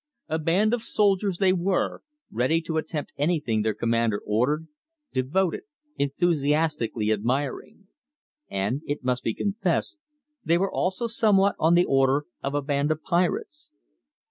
A 0.27 0.39
band 0.39 0.73
of 0.73 0.81
soldiers 0.81 1.37
they 1.37 1.53
were, 1.53 2.01
ready 2.31 2.59
to 2.61 2.77
attempt 2.77 3.13
anything 3.19 3.61
their 3.61 3.75
commander 3.75 4.19
ordered, 4.25 4.67
devoted, 5.13 5.61
enthusiastically 5.95 7.11
admiring. 7.11 7.85
And, 8.49 8.81
it 8.87 9.03
must 9.03 9.21
be 9.23 9.35
confessed, 9.35 9.99
they 10.43 10.57
were 10.57 10.71
also 10.73 11.05
somewhat 11.05 11.55
on 11.59 11.75
the 11.75 11.85
order 11.85 12.25
of 12.41 12.55
a 12.55 12.63
band 12.63 12.89
of 12.89 13.03
pirates. 13.03 13.69